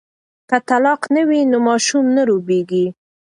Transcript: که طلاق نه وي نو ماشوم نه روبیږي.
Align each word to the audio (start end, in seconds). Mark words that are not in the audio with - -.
که 0.49 0.57
طلاق 0.69 1.01
نه 1.15 1.21
وي 1.27 1.39
نو 1.51 1.57
ماشوم 1.67 2.05
نه 2.15 2.21
روبیږي. 2.29 2.85